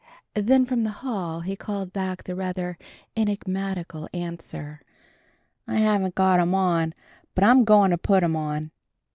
Then 0.33 0.65
from 0.65 0.81
the 0.83 0.89
hall 1.05 1.41
he 1.41 1.55
called 1.55 1.93
back 1.93 2.23
the 2.23 2.33
rather 2.33 2.75
enigmatical 3.15 4.09
answer, 4.15 4.81
"I 5.67 5.75
haven't 5.75 6.15
got 6.15 6.39
'em 6.39 6.55
on, 6.55 6.95
but 7.35 7.43
I'm 7.43 7.63
going 7.65 7.91
to 7.91 7.99
put 7.99 8.23
'em 8.23 8.35
on!" 8.35 8.71